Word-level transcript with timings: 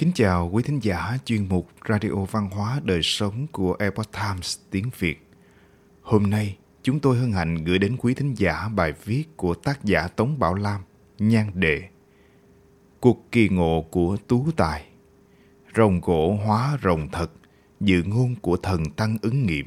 Kính 0.00 0.12
chào 0.14 0.50
quý 0.52 0.62
thính 0.62 0.80
giả 0.82 1.18
chuyên 1.24 1.48
mục 1.48 1.68
Radio 1.88 2.24
Văn 2.30 2.50
hóa 2.50 2.80
Đời 2.84 3.00
Sống 3.02 3.46
của 3.52 3.76
Epoch 3.78 4.12
Times 4.12 4.58
tiếng 4.70 4.90
Việt. 4.98 5.28
Hôm 6.02 6.30
nay, 6.30 6.56
chúng 6.82 7.00
tôi 7.00 7.18
hân 7.18 7.32
hạnh 7.32 7.64
gửi 7.64 7.78
đến 7.78 7.96
quý 7.98 8.14
thính 8.14 8.34
giả 8.34 8.68
bài 8.68 8.92
viết 9.04 9.36
của 9.36 9.54
tác 9.54 9.84
giả 9.84 10.08
Tống 10.08 10.38
Bảo 10.38 10.54
Lam, 10.54 10.80
nhan 11.18 11.50
đề 11.54 11.82
Cuộc 13.00 13.32
kỳ 13.32 13.48
ngộ 13.48 13.84
của 13.90 14.16
Tú 14.28 14.46
Tài 14.56 14.84
Rồng 15.76 16.00
gỗ 16.00 16.38
hóa 16.44 16.78
rồng 16.82 17.08
thật, 17.12 17.32
dự 17.80 18.02
ngôn 18.02 18.34
của 18.36 18.56
thần 18.56 18.90
tăng 18.90 19.18
ứng 19.22 19.46
nghiệm 19.46 19.66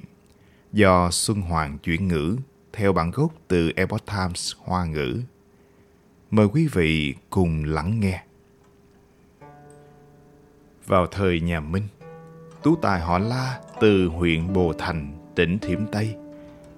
do 0.72 1.12
Xuân 1.12 1.42
Hoàng 1.42 1.78
chuyển 1.78 2.08
ngữ 2.08 2.38
theo 2.74 2.94
bản 2.94 3.12
gốc 3.12 3.34
từ 3.48 3.72
Epoch 3.76 4.06
Times 4.06 4.54
Hoa 4.58 4.86
ngữ. 4.86 5.22
Mời 6.32 6.48
quý 6.48 6.68
vị 6.68 7.16
cùng 7.30 7.64
lắng 7.64 8.00
nghe. 8.00 8.24
Vào 10.88 11.08
thời 11.08 11.40
nhà 11.40 11.60
Minh, 11.60 11.88
tú 12.64 12.76
tài 12.76 13.00
họ 13.00 13.20
La 13.20 13.60
từ 13.82 14.08
huyện 14.08 14.54
Bồ 14.54 14.74
Thành, 14.74 15.14
tỉnh 15.36 15.60
Thiểm 15.60 15.86
Tây, 15.92 16.16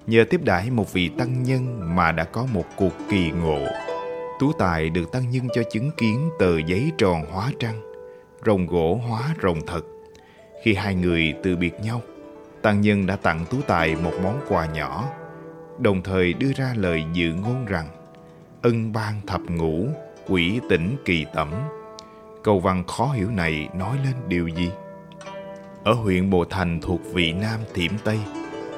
nhờ 0.06 0.24
tiếp 0.30 0.40
đãi 0.44 0.70
một 0.70 0.92
vị 0.92 1.08
tăng 1.08 1.42
nhân 1.42 1.94
mà 1.96 2.12
đã 2.12 2.24
có 2.24 2.46
một 2.52 2.64
cuộc 2.76 2.92
kỳ 3.10 3.30
ngộ. 3.30 3.66
Tú 4.40 4.52
tài 4.52 4.90
được 4.90 5.12
tăng 5.12 5.30
nhân 5.30 5.48
cho 5.54 5.62
chứng 5.70 5.90
kiến 5.96 6.30
tờ 6.38 6.58
giấy 6.58 6.92
tròn 6.98 7.24
hóa 7.32 7.50
trăng, 7.58 7.80
rồng 8.46 8.66
gỗ 8.66 9.00
hóa 9.08 9.34
rồng 9.42 9.66
thật. 9.66 9.82
Khi 10.62 10.74
hai 10.74 10.94
người 10.94 11.34
từ 11.42 11.56
biệt 11.56 11.74
nhau, 11.82 12.02
tăng 12.62 12.80
nhân 12.80 13.06
đã 13.06 13.16
tặng 13.16 13.44
tú 13.50 13.58
tài 13.66 13.96
một 13.96 14.12
món 14.22 14.40
quà 14.48 14.66
nhỏ, 14.66 15.04
đồng 15.78 16.02
thời 16.02 16.32
đưa 16.32 16.52
ra 16.56 16.74
lời 16.76 17.04
dự 17.12 17.32
ngôn 17.32 17.64
rằng 17.64 17.88
ân 18.62 18.92
ban 18.92 19.20
thập 19.26 19.40
ngũ, 19.40 19.86
quỷ 20.28 20.60
tỉnh 20.68 20.96
kỳ 21.04 21.26
tẩm, 21.34 21.52
Câu 22.46 22.60
văn 22.60 22.84
khó 22.86 23.06
hiểu 23.06 23.30
này 23.30 23.68
nói 23.74 23.96
lên 24.04 24.14
điều 24.28 24.48
gì? 24.48 24.70
Ở 25.84 25.92
huyện 25.92 26.30
Bồ 26.30 26.44
Thành 26.44 26.80
thuộc 26.80 27.00
vị 27.12 27.32
Nam 27.32 27.60
Thiểm 27.74 27.90
Tây, 28.04 28.18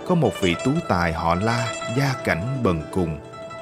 có 0.06 0.14
một 0.14 0.32
vị 0.40 0.54
tú 0.64 0.70
tài 0.88 1.12
họ 1.12 1.34
La 1.34 1.74
gia 1.96 2.14
cảnh 2.24 2.60
bần 2.62 2.82
cùng, 2.92 3.18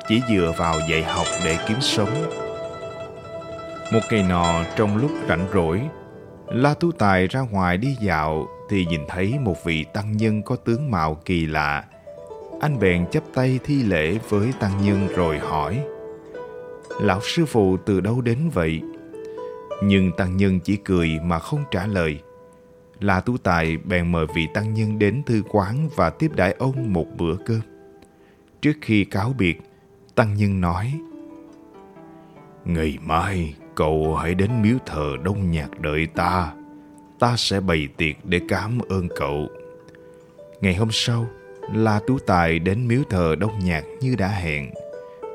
chỉ 0.09 0.23
dựa 0.29 0.53
vào 0.57 0.81
dạy 0.91 1.03
học 1.05 1.27
để 1.45 1.59
kiếm 1.69 1.77
sống. 1.81 2.31
Một 3.93 4.01
ngày 4.11 4.23
nọ 4.29 4.65
trong 4.77 4.97
lúc 4.97 5.11
rảnh 5.29 5.47
rỗi, 5.55 5.83
La 6.47 6.75
Tú 6.75 6.93
Tài 6.93 7.27
ra 7.27 7.41
ngoài 7.41 7.77
đi 7.77 7.97
dạo 8.01 8.49
thì 8.71 8.87
nhìn 8.87 9.01
thấy 9.09 9.39
một 9.39 9.65
vị 9.65 9.85
tăng 9.93 10.17
nhân 10.17 10.43
có 10.43 10.57
tướng 10.57 10.91
mạo 10.91 11.15
kỳ 11.25 11.47
lạ. 11.47 11.85
Anh 12.61 12.79
bèn 12.79 13.07
chấp 13.11 13.23
tay 13.35 13.61
thi 13.65 13.83
lễ 13.83 14.19
với 14.29 14.53
tăng 14.61 14.83
nhân 14.83 15.09
rồi 15.17 15.39
hỏi 15.39 15.85
Lão 17.01 17.21
sư 17.23 17.47
phụ 17.47 17.77
từ 17.87 18.01
đâu 18.01 18.21
đến 18.21 18.51
vậy? 18.55 18.81
Nhưng 19.83 20.13
tăng 20.17 20.37
nhân 20.37 20.61
chỉ 20.61 20.77
cười 20.77 21.19
mà 21.25 21.39
không 21.39 21.65
trả 21.71 21.87
lời. 21.87 22.21
La 23.01 23.21
Tú 23.21 23.37
Tài 23.37 23.77
bèn 23.77 24.13
mời 24.13 24.27
vị 24.35 24.49
tăng 24.55 24.75
nhân 24.75 24.99
đến 24.99 25.23
thư 25.27 25.43
quán 25.49 25.89
và 25.97 26.11
tiếp 26.11 26.31
đãi 26.35 26.53
ông 26.53 26.93
một 26.93 27.07
bữa 27.17 27.37
cơm. 27.47 27.61
Trước 28.61 28.73
khi 28.81 29.05
cáo 29.05 29.35
biệt, 29.39 29.61
tăng 30.15 30.35
nhân 30.35 30.61
nói 30.61 30.93
Ngày 32.65 32.99
mai 33.03 33.55
cậu 33.75 34.17
hãy 34.17 34.35
đến 34.35 34.63
miếu 34.63 34.77
thờ 34.87 35.17
Đông 35.23 35.51
Nhạc 35.51 35.81
đợi 35.81 36.07
ta. 36.07 36.53
Ta 37.19 37.35
sẽ 37.37 37.61
bày 37.61 37.89
tiệc 37.97 38.17
để 38.25 38.41
cảm 38.49 38.79
ơn 38.89 39.09
cậu. 39.17 39.49
Ngày 40.61 40.75
hôm 40.75 40.89
sau, 40.93 41.27
La 41.75 42.01
Tú 42.07 42.19
Tài 42.19 42.59
đến 42.59 42.89
miếu 42.89 43.03
thờ 43.11 43.35
Đông 43.39 43.59
Nhạc 43.65 43.85
như 44.01 44.15
đã 44.19 44.29
hẹn. 44.29 44.71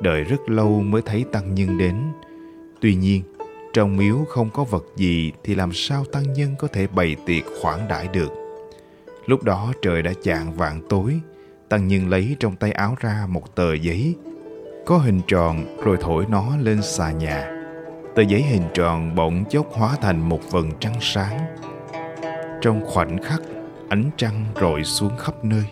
Đợi 0.02 0.24
rất 0.24 0.50
lâu 0.50 0.82
mới 0.82 1.02
thấy 1.02 1.26
tăng 1.32 1.56
nhân 1.56 1.78
đến. 1.78 1.96
Tuy 2.82 2.96
nhiên, 2.96 3.24
trong 3.74 3.98
miếu 3.98 4.26
không 4.30 4.50
có 4.50 4.64
vật 4.64 4.86
gì 4.96 5.32
thì 5.44 5.56
làm 5.56 5.74
sao 5.74 6.06
tăng 6.06 6.34
nhân 6.34 6.56
có 6.60 6.68
thể 6.68 6.88
bày 6.88 7.16
tiệc 7.26 7.44
khoản 7.62 7.80
đãi 7.88 8.08
được. 8.08 8.32
Lúc 9.26 9.44
đó 9.44 9.74
trời 9.82 10.02
đã 10.02 10.12
chạng 10.24 10.54
vạn 10.54 10.82
tối, 10.90 11.20
tăng 11.70 11.88
nhân 11.88 12.10
lấy 12.10 12.36
trong 12.40 12.56
tay 12.56 12.72
áo 12.72 12.96
ra 13.00 13.26
một 13.30 13.56
tờ 13.56 13.74
giấy 13.74 14.16
có 14.86 14.98
hình 14.98 15.22
tròn 15.28 15.78
rồi 15.84 15.98
thổi 16.02 16.26
nó 16.30 16.58
lên 16.58 16.82
xà 16.82 17.12
nhà. 17.12 17.52
Tờ 18.16 18.22
giấy 18.22 18.42
hình 18.42 18.64
tròn 18.74 19.16
bỗng 19.16 19.44
chốc 19.50 19.74
hóa 19.74 19.96
thành 20.02 20.30
một 20.30 20.52
vầng 20.52 20.72
trăng 20.80 20.98
sáng. 21.02 21.40
Trong 22.62 22.86
khoảnh 22.86 23.24
khắc, 23.24 23.42
ánh 23.90 24.10
trăng 24.18 24.46
rọi 24.62 24.84
xuống 24.84 25.18
khắp 25.18 25.46
nơi. 25.46 25.64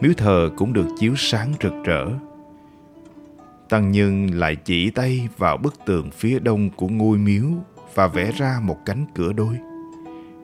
Miếu 0.00 0.12
thờ 0.16 0.50
cũng 0.56 0.72
được 0.72 0.86
chiếu 0.98 1.12
sáng 1.16 1.52
rực 1.62 1.72
rỡ. 1.84 2.04
Tăng 3.68 3.92
Nhân 3.92 4.26
lại 4.34 4.56
chỉ 4.56 4.90
tay 4.90 5.28
vào 5.38 5.56
bức 5.56 5.74
tường 5.86 6.10
phía 6.10 6.38
đông 6.38 6.70
của 6.70 6.88
ngôi 6.88 7.18
miếu 7.18 7.44
và 7.94 8.06
vẽ 8.06 8.32
ra 8.36 8.58
một 8.62 8.78
cánh 8.86 9.06
cửa 9.14 9.32
đôi. 9.32 9.58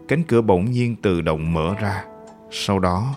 Cánh 0.08 0.22
cửa 0.22 0.41
bỗng 0.41 0.70
nhiên 0.70 0.97
tự 0.97 1.20
động 1.20 1.53
mở 1.53 1.75
ra. 1.80 2.04
Sau 2.50 2.78
đó, 2.78 3.14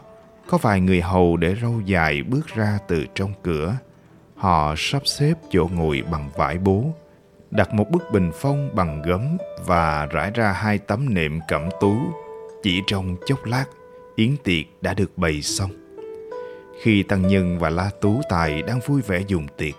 có 0.49 0.57
vài 0.57 0.81
người 0.81 1.01
hầu 1.01 1.37
để 1.37 1.55
râu 1.61 1.81
dài 1.81 2.23
bước 2.23 2.47
ra 2.55 2.77
từ 2.87 3.05
trong 3.15 3.33
cửa. 3.43 3.77
Họ 4.35 4.75
sắp 4.77 5.01
xếp 5.07 5.33
chỗ 5.49 5.69
ngồi 5.75 6.03
bằng 6.11 6.29
vải 6.35 6.57
bố, 6.57 6.85
đặt 7.51 7.73
một 7.73 7.91
bức 7.91 8.03
bình 8.11 8.31
phong 8.33 8.75
bằng 8.75 9.01
gấm 9.01 9.37
và 9.65 10.05
rải 10.05 10.31
ra 10.31 10.51
hai 10.51 10.77
tấm 10.77 11.13
nệm 11.13 11.39
cẩm 11.47 11.69
tú. 11.79 11.97
Chỉ 12.63 12.81
trong 12.87 13.15
chốc 13.25 13.45
lát, 13.45 13.65
yến 14.15 14.37
tiệc 14.43 14.65
đã 14.81 14.93
được 14.93 15.17
bày 15.17 15.41
xong. 15.41 15.71
Khi 16.81 17.03
Tăng 17.03 17.27
Nhân 17.27 17.59
và 17.59 17.69
La 17.69 17.89
Tú 18.01 18.21
Tài 18.29 18.61
đang 18.61 18.79
vui 18.79 19.01
vẻ 19.01 19.19
dùng 19.27 19.47
tiệc, 19.57 19.73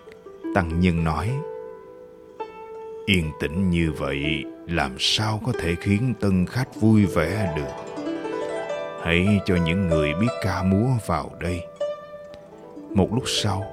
Tăng 0.54 0.81
Nhân 0.81 1.04
nói, 1.04 1.31
Yên 3.06 3.31
tĩnh 3.41 3.70
như 3.70 3.92
vậy, 3.92 4.44
làm 4.66 4.97
sao 4.98 5.41
có 5.47 5.53
thể 5.60 5.75
khiến 5.75 6.15
tân 6.20 6.47
khách 6.47 6.81
vui 6.81 7.06
vẻ 7.06 7.54
được? 7.56 8.03
Hãy 9.04 9.41
cho 9.47 9.56
những 9.56 9.88
người 9.88 10.15
biết 10.20 10.28
ca 10.42 10.62
múa 10.62 10.87
vào 11.06 11.31
đây. 11.41 11.60
Một 12.94 13.15
lúc 13.15 13.25
sau, 13.26 13.65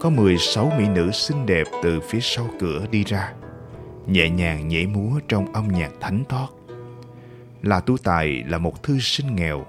Có 0.00 0.10
16 0.10 0.72
mỹ 0.78 0.88
nữ 0.88 1.10
xinh 1.10 1.46
đẹp 1.46 1.66
từ 1.82 2.00
phía 2.00 2.20
sau 2.20 2.46
cửa 2.60 2.86
đi 2.90 3.04
ra, 3.04 3.32
Nhẹ 4.06 4.30
nhàng 4.30 4.68
nhảy 4.68 4.86
múa 4.86 5.20
trong 5.28 5.52
âm 5.52 5.68
nhạc 5.68 5.90
thánh 6.00 6.24
thót. 6.28 6.48
Là 7.62 7.80
Tú 7.80 7.96
Tài 7.96 8.42
là 8.48 8.58
một 8.58 8.82
thư 8.82 8.98
sinh 9.00 9.36
nghèo, 9.36 9.66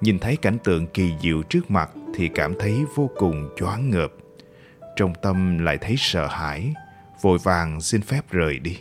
Nhìn 0.00 0.18
thấy 0.18 0.36
cảnh 0.36 0.58
tượng 0.64 0.86
kỳ 0.86 1.10
diệu 1.22 1.42
trước 1.42 1.70
mặt 1.70 1.90
Thì 2.14 2.28
cảm 2.34 2.54
thấy 2.58 2.84
vô 2.94 3.10
cùng 3.16 3.48
choáng 3.56 3.90
ngợp 3.90 4.12
trong 4.96 5.14
tâm 5.14 5.58
lại 5.58 5.78
thấy 5.78 5.94
sợ 5.98 6.26
hãi, 6.26 6.74
vội 7.20 7.38
vàng 7.38 7.80
xin 7.80 8.02
phép 8.02 8.20
rời 8.30 8.58
đi. 8.58 8.78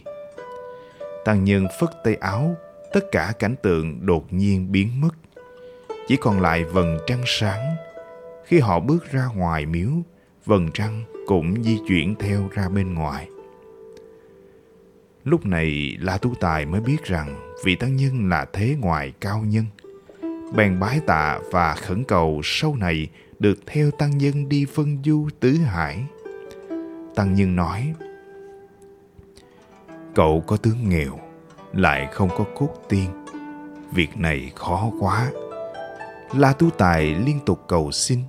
Tăng 1.25 1.43
nhân 1.43 1.67
phất 1.79 1.89
tay 2.03 2.15
áo, 2.15 2.55
tất 2.93 3.05
cả 3.11 3.33
cảnh 3.39 3.55
tượng 3.61 4.05
đột 4.05 4.33
nhiên 4.33 4.71
biến 4.71 5.01
mất. 5.01 5.15
Chỉ 6.07 6.15
còn 6.21 6.41
lại 6.41 6.63
vầng 6.63 6.97
trăng 7.07 7.21
sáng. 7.25 7.75
Khi 8.45 8.59
họ 8.59 8.79
bước 8.79 9.11
ra 9.11 9.25
ngoài 9.35 9.65
miếu, 9.65 9.89
vầng 10.45 10.69
trăng 10.73 11.03
cũng 11.27 11.63
di 11.63 11.79
chuyển 11.87 12.15
theo 12.15 12.49
ra 12.53 12.69
bên 12.69 12.93
ngoài. 12.93 13.27
Lúc 15.23 15.45
này 15.45 15.97
La 15.99 16.17
Tú 16.17 16.33
Tài 16.35 16.65
mới 16.65 16.81
biết 16.81 17.03
rằng 17.03 17.53
vị 17.65 17.75
tăng 17.75 17.95
nhân 17.95 18.29
là 18.29 18.45
thế 18.53 18.75
ngoại 18.79 19.13
cao 19.21 19.43
nhân. 19.47 19.65
Bèn 20.55 20.79
bái 20.79 20.99
tạ 21.07 21.39
và 21.51 21.75
khẩn 21.75 22.03
cầu 22.03 22.41
sau 22.43 22.75
này 22.75 23.07
được 23.39 23.59
theo 23.65 23.91
tăng 23.91 24.17
nhân 24.17 24.49
đi 24.49 24.65
phân 24.65 24.97
du 25.05 25.29
tứ 25.39 25.53
hải. 25.53 26.05
Tăng 27.15 27.33
nhân 27.33 27.55
nói, 27.55 27.93
Cậu 30.15 30.43
có 30.47 30.57
tướng 30.57 30.89
nghèo, 30.89 31.19
lại 31.73 32.07
không 32.11 32.29
có 32.37 32.45
cốt 32.55 32.73
tiên. 32.89 33.09
Việc 33.91 34.17
này 34.17 34.51
khó 34.55 34.91
quá. 34.99 35.31
La 36.35 36.53
tú 36.53 36.69
Tài 36.69 37.15
liên 37.15 37.39
tục 37.45 37.59
cầu 37.67 37.91
xin. 37.91 38.19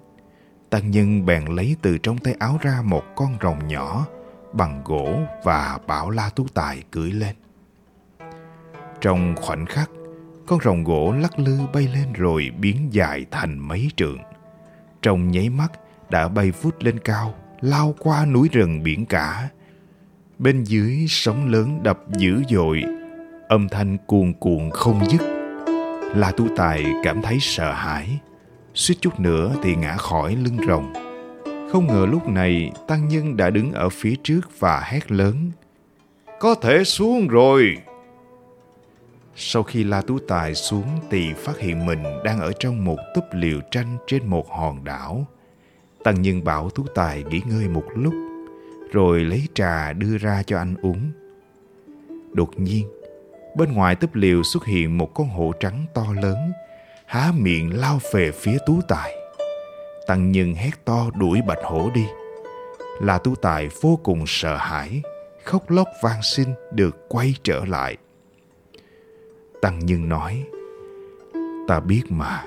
Tăng 0.70 0.90
nhân 0.90 1.26
bèn 1.26 1.44
lấy 1.44 1.76
từ 1.82 1.98
trong 1.98 2.18
tay 2.18 2.34
áo 2.38 2.58
ra 2.60 2.82
một 2.84 3.02
con 3.16 3.36
rồng 3.42 3.68
nhỏ 3.68 4.06
bằng 4.52 4.82
gỗ 4.84 5.18
và 5.44 5.78
bảo 5.86 6.10
La 6.10 6.30
tú 6.36 6.46
Tài 6.54 6.82
cưỡi 6.90 7.10
lên. 7.10 7.36
Trong 9.00 9.34
khoảnh 9.36 9.66
khắc, 9.66 9.90
con 10.46 10.60
rồng 10.64 10.84
gỗ 10.84 11.12
lắc 11.12 11.38
lư 11.38 11.58
bay 11.74 11.88
lên 11.94 12.12
rồi 12.12 12.50
biến 12.58 12.88
dài 12.90 13.26
thành 13.30 13.58
mấy 13.58 13.90
trượng 13.96 14.18
trong 15.02 15.30
nháy 15.30 15.48
mắt 15.48 15.72
đã 16.10 16.28
bay 16.28 16.50
vút 16.50 16.74
lên 16.80 16.98
cao, 16.98 17.34
lao 17.60 17.94
qua 17.98 18.26
núi 18.26 18.48
rừng 18.52 18.82
biển 18.82 19.06
cả. 19.06 19.48
Bên 20.38 20.64
dưới 20.64 21.06
sóng 21.08 21.50
lớn 21.50 21.82
đập 21.82 21.98
dữ 22.18 22.42
dội, 22.50 22.82
âm 23.48 23.68
thanh 23.68 23.96
cuồn 24.06 24.32
cuộn 24.40 24.70
không 24.70 25.00
dứt. 25.10 25.20
La 26.14 26.32
Tu 26.36 26.46
Tài 26.56 26.84
cảm 27.04 27.22
thấy 27.22 27.38
sợ 27.40 27.72
hãi, 27.72 28.18
suýt 28.74 28.94
chút 29.00 29.20
nữa 29.20 29.54
thì 29.62 29.76
ngã 29.76 29.96
khỏi 29.96 30.36
lưng 30.36 30.58
rồng. 30.68 30.92
Không 31.72 31.86
ngờ 31.86 32.06
lúc 32.10 32.28
này 32.28 32.72
Tăng 32.88 33.08
Nhân 33.08 33.36
đã 33.36 33.50
đứng 33.50 33.72
ở 33.72 33.88
phía 33.88 34.14
trước 34.22 34.40
và 34.58 34.80
hét 34.80 35.12
lớn. 35.12 35.50
Có 36.40 36.54
thể 36.54 36.84
xuống 36.84 37.28
rồi! 37.28 37.76
Sau 39.36 39.62
khi 39.62 39.84
La 39.84 40.00
Tú 40.00 40.18
Tài 40.18 40.54
xuống 40.54 40.98
thì 41.10 41.32
phát 41.34 41.58
hiện 41.58 41.86
mình 41.86 42.02
đang 42.24 42.40
ở 42.40 42.52
trong 42.58 42.84
một 42.84 42.98
túp 43.14 43.24
liều 43.32 43.60
tranh 43.70 43.96
trên 44.06 44.26
một 44.26 44.50
hòn 44.50 44.84
đảo. 44.84 45.26
Tăng 46.04 46.22
Nhân 46.22 46.44
bảo 46.44 46.70
Tú 46.70 46.84
Tài 46.94 47.24
nghỉ 47.24 47.40
ngơi 47.46 47.68
một 47.68 47.84
lúc, 47.94 48.14
rồi 48.92 49.20
lấy 49.20 49.48
trà 49.54 49.92
đưa 49.92 50.18
ra 50.18 50.42
cho 50.46 50.58
anh 50.58 50.74
uống. 50.82 51.12
Đột 52.32 52.50
nhiên, 52.56 52.88
bên 53.56 53.72
ngoài 53.72 53.94
túp 53.94 54.14
liều 54.14 54.42
xuất 54.42 54.64
hiện 54.64 54.98
một 54.98 55.14
con 55.14 55.28
hổ 55.28 55.52
trắng 55.60 55.86
to 55.94 56.04
lớn, 56.22 56.52
há 57.06 57.32
miệng 57.36 57.80
lao 57.80 57.98
về 58.12 58.30
phía 58.30 58.58
Tú 58.66 58.80
Tài. 58.88 59.14
Tăng 60.06 60.32
Nhân 60.32 60.54
hét 60.54 60.84
to 60.84 61.10
đuổi 61.14 61.40
bạch 61.46 61.62
hổ 61.62 61.90
đi. 61.94 62.06
Là 63.00 63.18
Tú 63.18 63.34
Tài 63.34 63.68
vô 63.80 63.98
cùng 64.02 64.24
sợ 64.26 64.56
hãi, 64.56 65.02
khóc 65.44 65.70
lóc 65.70 65.88
van 66.02 66.22
xin 66.22 66.48
được 66.72 67.08
quay 67.08 67.34
trở 67.42 67.64
lại. 67.64 67.96
Tăng 69.62 69.78
Nhân 69.78 70.08
nói, 70.08 70.46
Ta 71.68 71.80
biết 71.80 72.02
mà, 72.08 72.44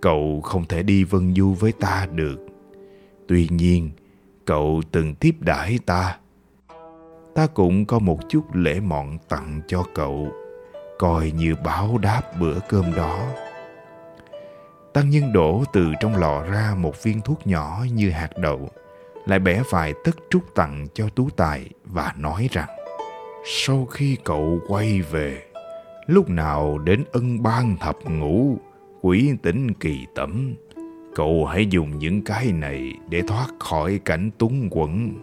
cậu 0.00 0.40
không 0.44 0.64
thể 0.64 0.82
đi 0.82 1.04
vân 1.04 1.34
du 1.34 1.54
với 1.54 1.72
ta 1.72 2.06
được. 2.12 2.36
Tuy 3.28 3.48
nhiên, 3.50 3.90
cậu 4.44 4.82
từng 4.92 5.14
tiếp 5.14 5.34
đãi 5.40 5.78
ta. 5.86 6.16
Ta 7.34 7.46
cũng 7.46 7.86
có 7.86 7.98
một 7.98 8.18
chút 8.28 8.54
lễ 8.54 8.80
mọn 8.80 9.18
tặng 9.28 9.60
cho 9.66 9.84
cậu, 9.94 10.28
coi 10.98 11.30
như 11.30 11.54
báo 11.64 11.98
đáp 11.98 12.22
bữa 12.40 12.58
cơm 12.68 12.94
đó. 12.96 13.26
Tăng 14.94 15.10
nhân 15.10 15.32
đổ 15.32 15.64
từ 15.72 15.92
trong 16.00 16.16
lọ 16.16 16.42
ra 16.42 16.74
một 16.78 17.02
viên 17.02 17.20
thuốc 17.20 17.46
nhỏ 17.46 17.84
như 17.92 18.10
hạt 18.10 18.30
đậu, 18.36 18.68
lại 19.26 19.38
bẻ 19.38 19.62
vài 19.70 19.94
tấc 20.04 20.16
trúc 20.30 20.54
tặng 20.54 20.86
cho 20.94 21.08
Tú 21.08 21.30
Tài 21.36 21.70
và 21.84 22.14
nói 22.18 22.48
rằng 22.52 22.68
sau 23.44 23.86
khi 23.86 24.16
cậu 24.24 24.60
quay 24.68 25.02
về, 25.02 25.42
lúc 26.08 26.28
nào 26.28 26.78
đến 26.78 27.04
ân 27.12 27.42
ban 27.42 27.76
thập 27.76 27.96
ngũ, 28.04 28.58
quỷ 29.00 29.32
tỉnh 29.42 29.74
kỳ 29.74 30.06
tẩm, 30.14 30.54
cậu 31.14 31.46
hãy 31.46 31.66
dùng 31.66 31.98
những 31.98 32.22
cái 32.22 32.52
này 32.52 32.92
để 33.08 33.22
thoát 33.28 33.46
khỏi 33.60 34.00
cảnh 34.04 34.30
túng 34.38 34.70
quẫn. 34.70 35.14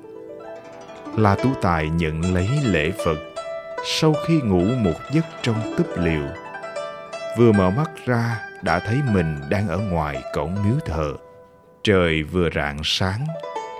La 1.17 1.35
Tú 1.35 1.49
Tài 1.61 1.89
nhận 1.89 2.33
lấy 2.33 2.49
lễ 2.63 2.91
vật 3.05 3.17
sau 3.85 4.13
khi 4.27 4.41
ngủ 4.41 4.65
một 4.83 4.93
giấc 5.11 5.25
trong 5.41 5.55
túp 5.77 5.87
liều. 5.97 6.27
Vừa 7.37 7.51
mở 7.51 7.69
mắt 7.69 7.91
ra 8.05 8.41
đã 8.63 8.79
thấy 8.79 8.97
mình 9.13 9.35
đang 9.49 9.67
ở 9.67 9.77
ngoài 9.77 10.23
cổng 10.33 10.55
miếu 10.65 10.79
thờ. 10.85 11.13
Trời 11.83 12.23
vừa 12.23 12.49
rạng 12.55 12.79
sáng, 12.83 13.25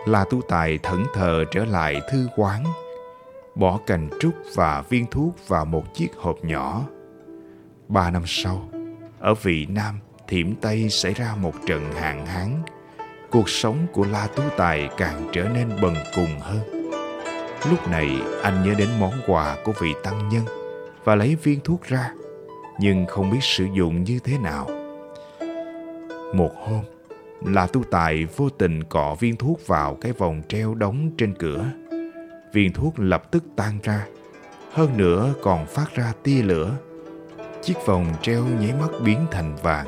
La 0.08 0.26
Tú 0.30 0.42
Tài 0.42 0.80
thẫn 0.84 1.04
thờ 1.14 1.44
trở 1.52 1.66
lại 1.66 2.02
thư 2.12 2.28
quán, 2.36 2.64
bỏ 3.56 3.80
cành 3.88 4.10
trúc 4.20 4.34
và 4.56 4.84
viên 4.90 5.06
thuốc 5.12 5.36
vào 5.48 5.66
một 5.66 5.94
chiếc 5.94 6.16
hộp 6.18 6.44
nhỏ. 6.44 6.82
Ba 7.88 8.12
năm 8.12 8.24
sau, 8.26 8.70
ở 9.20 9.34
vị 9.34 9.66
Nam, 9.70 10.00
Thiểm 10.28 10.56
Tây 10.56 10.90
xảy 10.90 11.14
ra 11.14 11.36
một 11.36 11.54
trận 11.68 11.92
hạn 11.94 12.26
hán. 12.26 12.62
Cuộc 13.32 13.50
sống 13.50 13.78
của 13.94 14.06
La 14.06 14.28
Tú 14.28 14.44
Tài 14.58 14.90
càng 14.98 15.30
trở 15.34 15.44
nên 15.44 15.70
bần 15.82 15.96
cùng 16.16 16.40
hơn. 16.40 16.92
Lúc 17.70 17.88
này 17.88 18.22
anh 18.44 18.64
nhớ 18.64 18.74
đến 18.78 18.90
món 19.00 19.14
quà 19.28 19.58
của 19.64 19.74
vị 19.82 19.94
tăng 20.04 20.30
nhân 20.30 20.46
và 21.04 21.16
lấy 21.16 21.36
viên 21.36 21.60
thuốc 21.60 21.84
ra, 21.84 22.12
nhưng 22.80 23.06
không 23.06 23.32
biết 23.32 23.44
sử 23.44 23.66
dụng 23.74 24.04
như 24.04 24.20
thế 24.24 24.38
nào. 24.38 24.70
Một 26.34 26.52
hôm, 26.56 26.84
La 27.46 27.68
Tu 27.68 27.84
Tài 27.84 28.26
vô 28.26 28.50
tình 28.50 28.84
cọ 28.84 29.16
viên 29.20 29.36
thuốc 29.36 29.68
vào 29.68 29.98
cái 30.02 30.12
vòng 30.12 30.42
treo 30.48 30.76
đóng 30.76 31.12
trên 31.18 31.34
cửa. 31.34 31.66
Viên 32.54 32.74
thuốc 32.74 32.94
lập 32.98 33.32
tức 33.32 33.44
tan 33.56 33.80
ra, 33.84 34.06
hơn 34.72 34.98
nữa 34.98 35.34
còn 35.42 35.66
phát 35.66 35.96
ra 35.96 36.14
tia 36.24 36.42
lửa. 36.42 36.78
Chiếc 37.66 37.86
vòng 37.86 38.06
treo 38.22 38.46
nháy 38.46 38.74
mắt 38.80 38.90
biến 39.04 39.26
thành 39.32 39.56
vàng, 39.64 39.88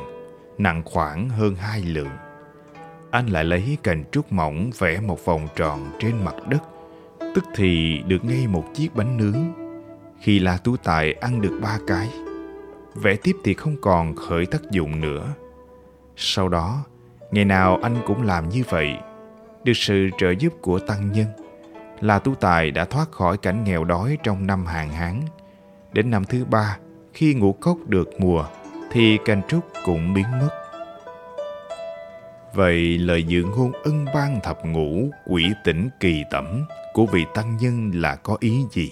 nặng 0.57 0.81
khoảng 0.85 1.29
hơn 1.29 1.55
hai 1.55 1.81
lượng. 1.81 2.09
Anh 3.11 3.27
lại 3.27 3.43
lấy 3.43 3.77
cành 3.83 4.03
trúc 4.11 4.31
mỏng 4.31 4.71
vẽ 4.77 4.99
một 4.99 5.25
vòng 5.25 5.47
tròn 5.55 5.91
trên 5.99 6.25
mặt 6.25 6.35
đất, 6.47 6.63
tức 7.19 7.43
thì 7.55 8.01
được 8.07 8.25
ngay 8.25 8.47
một 8.47 8.63
chiếc 8.73 8.95
bánh 8.95 9.17
nướng. 9.17 9.53
Khi 10.21 10.39
La 10.39 10.57
Tu 10.57 10.77
Tài 10.77 11.13
ăn 11.13 11.41
được 11.41 11.59
ba 11.61 11.77
cái, 11.87 12.09
vẽ 12.95 13.15
tiếp 13.15 13.35
thì 13.43 13.53
không 13.53 13.75
còn 13.81 14.15
khởi 14.15 14.45
tác 14.45 14.71
dụng 14.71 15.01
nữa 15.01 15.33
sau 16.19 16.49
đó, 16.49 16.83
ngày 17.31 17.45
nào 17.45 17.79
anh 17.83 17.97
cũng 18.05 18.23
làm 18.23 18.49
như 18.49 18.63
vậy. 18.69 18.97
Được 19.63 19.73
sự 19.75 20.09
trợ 20.17 20.31
giúp 20.31 20.53
của 20.61 20.79
tăng 20.79 21.11
nhân, 21.11 21.27
là 22.01 22.19
Tu 22.19 22.35
Tài 22.35 22.71
đã 22.71 22.85
thoát 22.85 23.11
khỏi 23.11 23.37
cảnh 23.37 23.63
nghèo 23.63 23.83
đói 23.83 24.17
trong 24.23 24.47
năm 24.47 24.65
hàng 24.65 24.89
hán. 24.89 25.21
Đến 25.93 26.09
năm 26.11 26.25
thứ 26.25 26.45
ba, 26.45 26.77
khi 27.17 27.33
ngũ 27.33 27.53
cốc 27.53 27.77
được 27.87 28.09
mùa, 28.19 28.45
thì 28.91 29.17
cành 29.25 29.41
trúc 29.47 29.63
cũng 29.85 30.13
biến 30.13 30.25
mất. 30.39 30.49
Vậy 32.53 32.97
lời 32.97 33.23
dự 33.23 33.43
ngôn 33.43 33.71
ân 33.83 34.05
ban 34.13 34.39
thập 34.43 34.65
ngũ 34.65 35.09
quỷ 35.25 35.51
tỉnh 35.63 35.89
kỳ 35.99 36.23
tẩm 36.31 36.63
của 36.93 37.05
vị 37.05 37.25
tăng 37.33 37.57
nhân 37.57 37.91
là 37.93 38.15
có 38.15 38.37
ý 38.39 38.63
gì? 38.71 38.91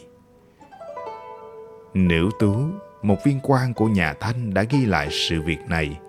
Nữ 1.94 2.30
tú, 2.39 2.56
một 3.01 3.18
viên 3.25 3.39
quan 3.44 3.74
của 3.74 3.86
nhà 3.86 4.13
Thanh 4.19 4.54
đã 4.54 4.63
ghi 4.63 4.86
lại 4.86 5.07
sự 5.12 5.42
việc 5.42 5.60
này 5.68 6.00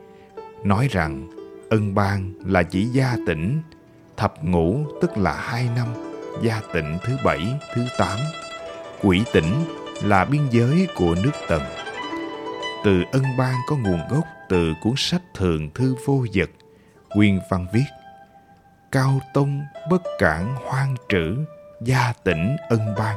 nói 0.64 0.88
rằng 0.90 1.28
ân 1.70 1.94
ban 1.94 2.32
là 2.44 2.62
chỉ 2.62 2.84
gia 2.84 3.16
tỉnh, 3.26 3.62
thập 4.16 4.44
ngũ 4.44 4.84
tức 5.00 5.18
là 5.18 5.32
hai 5.32 5.68
năm, 5.76 5.86
gia 6.42 6.60
tỉnh 6.72 6.98
thứ 7.04 7.16
bảy, 7.24 7.40
thứ 7.74 7.82
tám. 7.98 8.18
Quỷ 9.02 9.22
tỉnh 9.32 9.64
là 10.02 10.24
biên 10.24 10.42
giới 10.50 10.88
của 10.96 11.14
nước 11.22 11.32
Tần. 11.48 11.62
Từ 12.86 13.04
ân 13.12 13.22
ban 13.38 13.54
có 13.66 13.76
nguồn 13.76 14.00
gốc 14.08 14.24
từ 14.48 14.74
cuốn 14.82 14.94
sách 14.96 15.22
thường 15.34 15.70
thư 15.74 15.94
vô 16.04 16.26
vật, 16.34 16.50
nguyên 17.14 17.40
văn 17.50 17.66
viết 17.72 17.84
Cao 18.92 19.20
tông 19.34 19.62
bất 19.90 20.02
cản 20.18 20.54
hoang 20.54 20.96
trữ, 21.08 21.36
gia 21.82 22.12
tỉnh 22.24 22.56
ân 22.68 22.80
ban. 22.98 23.16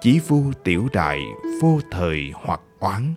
Chỉ 0.00 0.20
vu 0.28 0.52
tiểu 0.64 0.88
đại 0.92 1.20
vô 1.62 1.80
thời 1.90 2.32
hoặc 2.34 2.60
oán, 2.78 3.14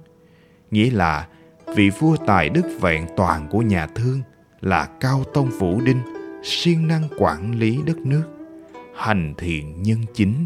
nghĩa 0.72 0.92
là 0.92 1.28
vị 1.76 1.90
vua 1.90 2.18
tài 2.18 2.50
đức 2.50 2.78
vẹn 2.82 3.08
toàn 3.18 3.48
của 3.50 3.62
nhà 3.62 3.88
thương 3.96 4.22
là 4.62 4.86
Cao 5.00 5.24
Tông 5.34 5.50
Vũ 5.50 5.82
Đinh, 5.82 6.02
siêng 6.44 6.88
năng 6.88 7.08
quản 7.18 7.60
lý 7.60 7.80
đất 7.86 7.98
nước, 7.98 8.24
hành 8.96 9.34
thiện 9.38 9.84
nhân 9.84 10.06
chính, 10.14 10.46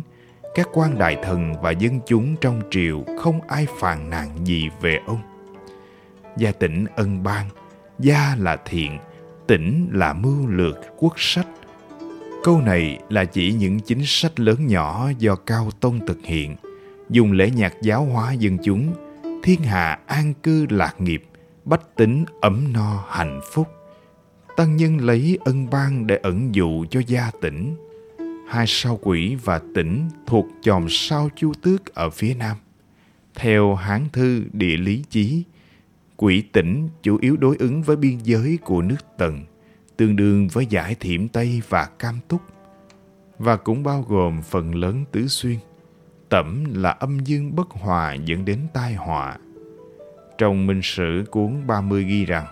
các 0.55 0.69
quan 0.73 0.97
đại 0.97 1.17
thần 1.23 1.53
và 1.61 1.71
dân 1.71 1.99
chúng 2.05 2.35
trong 2.41 2.61
triều 2.71 3.03
không 3.19 3.41
ai 3.47 3.67
phàn 3.79 4.09
nàn 4.09 4.45
gì 4.45 4.69
về 4.81 4.99
ông. 5.07 5.21
Gia 6.37 6.51
tỉnh 6.51 6.85
ân 6.95 7.23
ban, 7.23 7.49
gia 7.99 8.35
là 8.39 8.57
thiện, 8.65 8.99
tỉnh 9.47 9.89
là 9.91 10.13
mưu 10.13 10.47
lược 10.47 10.77
quốc 10.97 11.13
sách. 11.17 11.47
Câu 12.43 12.61
này 12.61 12.99
là 13.09 13.25
chỉ 13.25 13.53
những 13.53 13.79
chính 13.79 14.01
sách 14.05 14.39
lớn 14.39 14.67
nhỏ 14.67 15.09
do 15.17 15.35
Cao 15.35 15.69
Tông 15.79 16.07
thực 16.07 16.17
hiện, 16.23 16.55
dùng 17.09 17.31
lễ 17.31 17.49
nhạc 17.49 17.73
giáo 17.81 18.05
hóa 18.05 18.33
dân 18.33 18.57
chúng, 18.63 18.93
thiên 19.43 19.61
hạ 19.61 19.99
an 20.07 20.33
cư 20.43 20.65
lạc 20.69 21.01
nghiệp, 21.01 21.23
bách 21.65 21.95
tính 21.95 22.25
ấm 22.41 22.73
no 22.73 23.03
hạnh 23.09 23.41
phúc. 23.53 23.67
Tăng 24.57 24.75
nhân 24.75 24.97
lấy 24.97 25.37
ân 25.45 25.69
ban 25.69 26.07
để 26.07 26.19
ẩn 26.23 26.55
dụ 26.55 26.85
cho 26.89 27.01
gia 27.07 27.31
tỉnh. 27.41 27.75
Hai 28.51 28.65
sao 28.67 28.99
quỷ 29.01 29.35
và 29.43 29.61
tỉnh 29.75 30.09
thuộc 30.27 30.45
chòm 30.61 30.85
sao 30.89 31.29
chu 31.35 31.53
tước 31.61 31.95
ở 31.95 32.09
phía 32.09 32.33
nam. 32.33 32.57
Theo 33.35 33.75
Hán 33.75 34.09
thư 34.13 34.43
địa 34.53 34.77
lý 34.77 35.03
chí, 35.09 35.43
quỷ 36.17 36.43
tỉnh 36.51 36.89
chủ 37.03 37.17
yếu 37.21 37.37
đối 37.37 37.55
ứng 37.59 37.83
với 37.83 37.95
biên 37.95 38.17
giới 38.17 38.57
của 38.63 38.81
nước 38.81 39.17
Tần, 39.17 39.39
tương 39.97 40.15
đương 40.15 40.47
với 40.47 40.65
giải 40.65 40.95
thiểm 40.95 41.27
Tây 41.27 41.61
và 41.69 41.85
Cam 41.99 42.19
Túc, 42.27 42.41
và 43.39 43.55
cũng 43.55 43.83
bao 43.83 44.05
gồm 44.07 44.41
phần 44.41 44.75
lớn 44.75 45.05
tứ 45.11 45.27
xuyên. 45.27 45.57
Tẩm 46.29 46.65
là 46.73 46.89
âm 46.89 47.19
dương 47.19 47.55
bất 47.55 47.69
hòa 47.69 48.13
dẫn 48.13 48.45
đến 48.45 48.59
tai 48.73 48.93
họa. 48.93 49.37
Trong 50.37 50.67
Minh 50.67 50.81
Sử 50.83 51.23
cuốn 51.31 51.67
30 51.67 52.03
ghi 52.03 52.25
rằng 52.25 52.45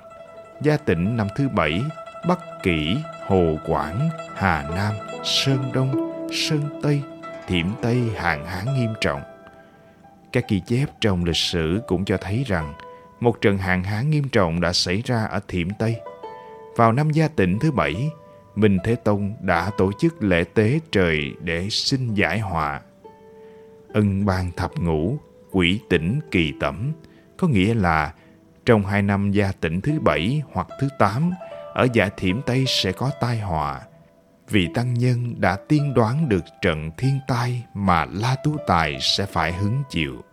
Gia 0.64 0.78
tỉnh 0.78 1.18
năm 1.18 1.28
thứ 1.38 1.50
bảy 1.50 1.84
Bắc 2.28 2.40
Kỷ, 2.64 2.98
Hồ 3.28 3.58
Quảng, 3.66 4.10
Hà 4.36 4.70
Nam, 4.76 4.94
Sơn 5.24 5.72
Đông, 5.74 6.12
Sơn 6.32 6.80
Tây, 6.84 7.02
Thiểm 7.48 7.66
Tây 7.82 8.04
hạn 8.16 8.46
hán 8.46 8.66
nghiêm 8.76 8.94
trọng. 9.02 9.22
Các 10.32 10.46
ghi 10.50 10.60
chép 10.60 10.86
trong 11.02 11.24
lịch 11.24 11.36
sử 11.36 11.82
cũng 11.88 12.06
cho 12.06 12.18
thấy 12.18 12.44
rằng 12.48 12.74
một 13.20 13.42
trận 13.42 13.58
hạn 13.58 13.84
hán 13.84 14.10
nghiêm 14.10 14.30
trọng 14.30 14.62
đã 14.62 14.74
xảy 14.74 15.02
ra 15.06 15.26
ở 15.26 15.40
Thiểm 15.48 15.70
Tây. 15.70 15.96
Vào 16.76 16.92
năm 16.92 17.10
Gia 17.10 17.28
Tịnh 17.28 17.60
thứ 17.60 17.72
bảy, 17.72 18.10
Minh 18.56 18.78
Thế 18.84 18.96
Tông 18.96 19.34
đã 19.42 19.72
tổ 19.78 19.92
chức 20.00 20.24
lễ 20.24 20.44
tế 20.54 20.80
trời 20.92 21.34
để 21.42 21.68
xin 21.70 22.14
giải 22.14 22.40
họa. 22.40 22.82
Ân 23.94 24.26
ban 24.26 24.52
thập 24.52 24.72
ngũ, 24.78 25.18
quỷ 25.52 25.80
tỉnh 25.90 26.20
kỳ 26.32 26.54
tẩm, 26.60 26.92
có 27.38 27.48
nghĩa 27.48 27.74
là 27.74 28.14
trong 28.66 28.86
hai 28.86 29.02
năm 29.02 29.32
gia 29.32 29.52
tỉnh 29.52 29.82
thứ 29.82 30.00
bảy 30.00 30.42
hoặc 30.52 30.68
thứ 30.82 30.88
tám 31.00 31.32
ở 31.74 31.88
dạ 31.94 32.10
thiểm 32.18 32.42
Tây 32.42 32.66
sẽ 32.68 32.92
có 32.92 33.12
tai 33.20 33.40
họa. 33.40 33.82
Vị 34.50 34.68
tăng 34.74 34.94
nhân 34.94 35.42
đã 35.42 35.56
tiên 35.56 35.94
đoán 35.94 36.30
được 36.30 36.44
trận 36.62 36.92
thiên 36.98 37.20
tai 37.28 37.64
mà 37.74 38.06
La 38.06 38.36
Tú 38.44 38.56
Tài 38.68 38.98
sẽ 39.02 39.26
phải 39.26 39.54
hứng 39.54 39.84
chịu. 39.90 40.24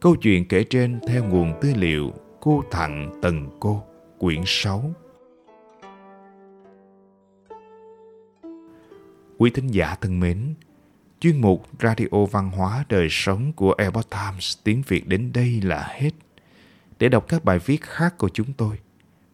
Câu 0.00 0.16
chuyện 0.16 0.48
kể 0.48 0.64
trên 0.64 1.00
theo 1.08 1.24
nguồn 1.24 1.54
tư 1.60 1.72
liệu 1.76 2.12
Cô 2.40 2.64
Thặng 2.70 3.12
Tần 3.22 3.48
Cô, 3.60 3.82
quyển 4.18 4.42
6. 4.46 4.94
Quý 9.38 9.50
thính 9.50 9.66
giả 9.66 9.94
thân 10.00 10.20
mến, 10.20 10.54
Chuyên 11.20 11.40
mục 11.40 11.66
Radio 11.80 12.24
Văn 12.30 12.50
hóa 12.50 12.84
Đời 12.88 13.08
Sống 13.10 13.52
của 13.52 13.74
Epoch 13.78 14.10
Times 14.10 14.58
tiếng 14.64 14.82
Việt 14.88 15.08
đến 15.08 15.30
đây 15.34 15.60
là 15.62 15.88
hết. 15.92 16.10
Để 16.98 17.08
đọc 17.08 17.28
các 17.28 17.44
bài 17.44 17.58
viết 17.58 17.82
khác 17.82 18.18
của 18.18 18.28
chúng 18.28 18.52
tôi, 18.52 18.78